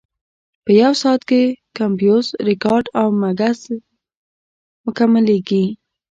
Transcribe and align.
په 0.63 0.71
یو 0.81 0.91
ساعت 1.01 1.21
کې 1.29 1.41
کمپوز، 1.77 2.25
ریکارډ 2.49 2.85
او 2.99 3.07
مکس 3.21 3.59
مکملېږي. 4.85 5.63